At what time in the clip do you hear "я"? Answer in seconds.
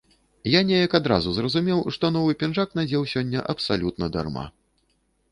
0.51-0.59